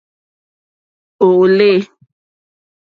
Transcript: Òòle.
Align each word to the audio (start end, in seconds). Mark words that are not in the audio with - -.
Òòle. 1.27 1.71